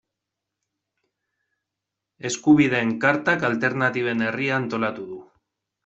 Eskubideen 2.31 2.97
Kartak 3.05 3.49
Alternatiben 3.53 4.29
Herria 4.31 4.61
antolatu 4.65 5.11
du. 5.15 5.25